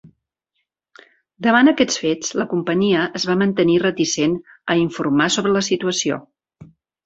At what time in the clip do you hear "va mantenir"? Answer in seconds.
3.33-3.77